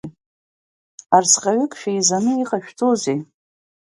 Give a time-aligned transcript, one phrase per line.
[1.15, 3.19] Арсҟаҩык шәеизаны иҟашәҵозеи?